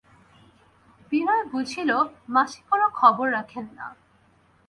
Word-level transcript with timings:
বিনয় 1.11 1.43
বুঝিল 1.51 1.91
মাসি 2.29 2.59
কোনো 2.69 2.85
খবর 2.99 3.25
রাখেন 3.31 3.65
না। 3.77 3.87